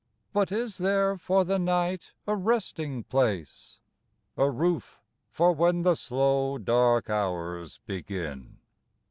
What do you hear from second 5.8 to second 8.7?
the slow dark hours begin.